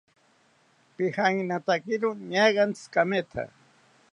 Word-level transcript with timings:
Pijankinatakiro 0.95 2.09
ñaagantzi 2.29 2.85
kametha 2.93 3.43